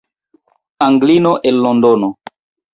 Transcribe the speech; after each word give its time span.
Anglino 0.85 1.35
el 1.43 1.61
Londono! 1.67 2.13